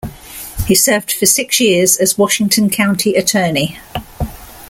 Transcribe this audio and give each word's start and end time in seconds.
He 0.65 0.73
served 0.73 1.11
for 1.11 1.27
six 1.27 1.59
years 1.59 1.95
as 1.97 2.17
Washington 2.17 2.71
County 2.71 3.13
Attorney. 3.13 3.77